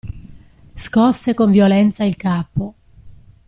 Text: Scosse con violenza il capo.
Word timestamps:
Scosse 0.75 1.35
con 1.35 1.51
violenza 1.51 2.03
il 2.03 2.15
capo. 2.17 2.73